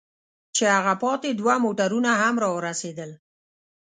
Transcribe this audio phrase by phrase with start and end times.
[0.55, 3.11] چې هغه پاتې دوه موټرونه هم را ورسېدل.